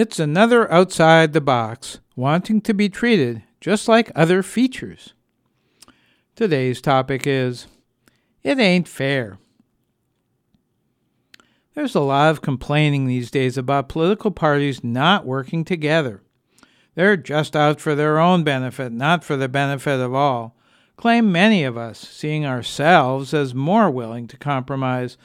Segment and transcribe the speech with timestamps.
[0.00, 5.12] It's another outside the box, wanting to be treated just like other features.
[6.34, 7.66] Today's topic is
[8.42, 9.38] It Ain't Fair.
[11.74, 16.22] There's a lot of complaining these days about political parties not working together.
[16.94, 20.56] They're just out for their own benefit, not for the benefit of all,
[20.96, 25.18] claim many of us, seeing ourselves as more willing to compromise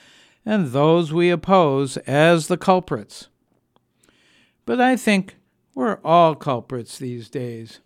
[0.45, 3.29] and those we oppose as the culprits.
[4.65, 5.35] But I think
[5.73, 7.79] we're all culprits these days.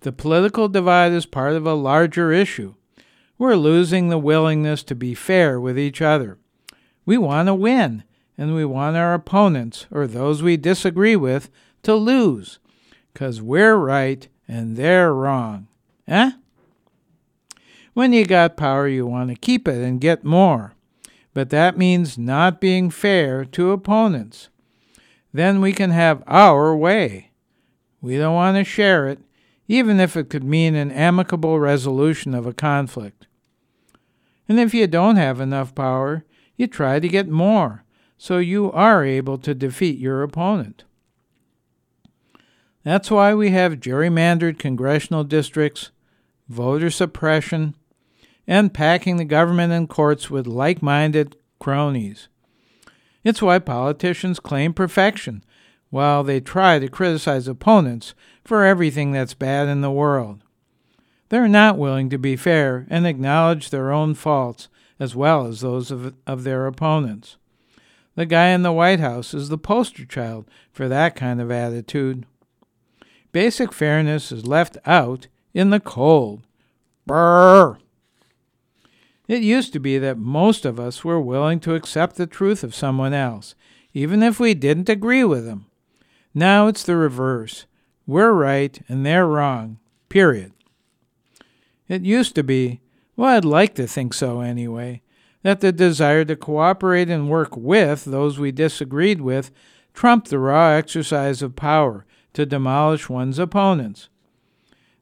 [0.00, 2.74] The political divide is part of a larger issue.
[3.38, 6.38] We're losing the willingness to be fair with each other.
[7.04, 8.04] We want to win,
[8.38, 11.50] and we want our opponents, or those we disagree with,
[11.82, 12.58] to lose,
[13.12, 15.68] because we're right and they're wrong.
[16.06, 16.32] Eh?
[17.92, 20.74] When you got power, you want to keep it and get more.
[21.32, 24.48] But that means not being fair to opponents.
[25.34, 27.32] Then we can have our way.
[28.00, 29.18] We don't want to share it,
[29.66, 33.26] even if it could mean an amicable resolution of a conflict.
[34.48, 36.24] And if you don't have enough power,
[36.56, 37.84] you try to get more,
[38.16, 40.84] so you are able to defeat your opponent.
[42.84, 45.90] That's why we have gerrymandered congressional districts,
[46.48, 47.74] voter suppression,
[48.46, 52.28] and packing the government and courts with like minded cronies.
[53.24, 55.42] It's why politicians claim perfection
[55.90, 60.42] while they try to criticize opponents for everything that's bad in the world.
[61.30, 64.68] They're not willing to be fair and acknowledge their own faults
[65.00, 67.36] as well as those of, of their opponents.
[68.14, 72.26] The guy in the White House is the poster child for that kind of attitude.
[73.32, 76.46] Basic fairness is left out in the cold.
[77.08, 77.78] Brrr!
[79.26, 82.74] It used to be that most of us were willing to accept the truth of
[82.74, 83.54] someone else,
[83.94, 85.66] even if we didn't agree with them.
[86.34, 87.66] Now it's the reverse.
[88.06, 89.78] We're right and they're wrong.
[90.08, 90.52] Period.
[91.88, 92.80] It used to be,
[93.16, 95.02] well, I'd like to think so anyway,
[95.42, 99.50] that the desire to cooperate and work with those we disagreed with
[99.94, 104.08] trumped the raw exercise of power to demolish one's opponents.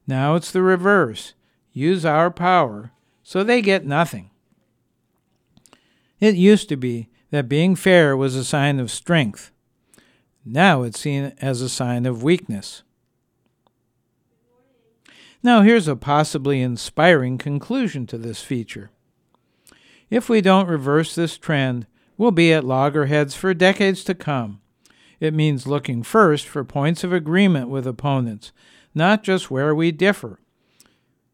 [0.05, 1.33] Now it's the reverse.
[1.71, 2.91] Use our power
[3.23, 4.29] so they get nothing.
[6.19, 9.51] It used to be that being fair was a sign of strength.
[10.45, 12.83] Now it's seen as a sign of weakness.
[15.45, 18.91] Now, here's a possibly inspiring conclusion to this feature.
[20.09, 21.85] If we don't reverse this trend,
[22.17, 24.61] we'll be at loggerheads for decades to come.
[25.19, 28.53] It means looking first for points of agreement with opponents,
[28.95, 30.39] not just where we differ.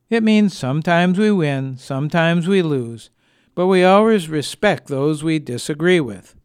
[0.10, 3.10] It means sometimes we win, sometimes we lose,
[3.54, 6.36] but we always respect those we disagree with.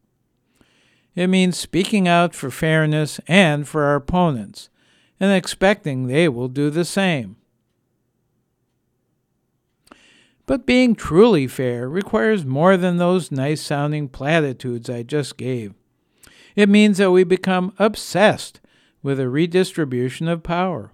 [1.15, 4.69] It means speaking out for fairness and for our opponents,
[5.19, 7.37] and expecting they will do the same.
[10.47, 15.73] But being truly fair requires more than those nice sounding platitudes I just gave.
[16.55, 18.61] It means that we become obsessed
[19.03, 20.93] with a redistribution of power.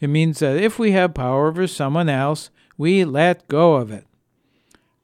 [0.00, 4.06] It means that if we have power over someone else, we let go of it.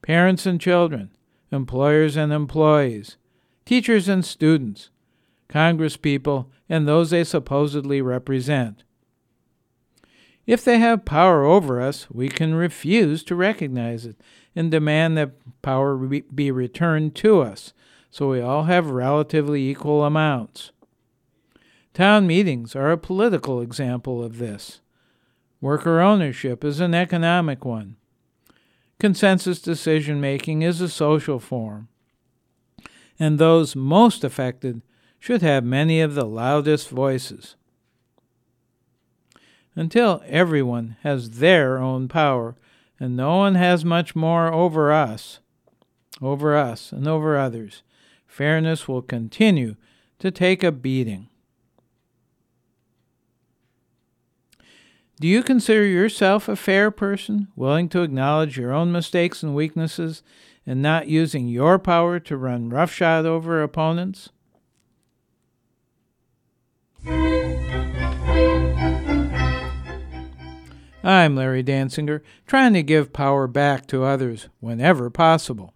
[0.01, 1.11] Parents and children,
[1.51, 3.17] employers and employees,
[3.65, 4.89] teachers and students,
[5.49, 8.83] congresspeople, and those they supposedly represent.
[10.45, 14.17] If they have power over us, we can refuse to recognize it
[14.55, 15.31] and demand that
[15.61, 17.73] power be returned to us,
[18.11, 20.72] so we all have relatively equal amounts.
[21.93, 24.81] Town meetings are a political example of this.
[25.61, 27.97] Worker ownership is an economic one.
[28.99, 31.89] Consensus decision making is a social form.
[33.19, 34.81] And those most affected
[35.19, 37.55] should have many of the loudest voices.
[39.75, 42.55] Until everyone has their own power,
[42.99, 45.39] and no one has much more over us,
[46.21, 47.83] over us, and over others,
[48.25, 49.75] fairness will continue
[50.17, 51.29] to take a beating.
[55.19, 60.23] Do you consider yourself a fair person, willing to acknowledge your own mistakes and weaknesses,
[60.65, 64.29] and not using your power to run roughshod over opponents?
[71.05, 75.72] I'm Larry Dansinger, trying to give power back to others whenever possible.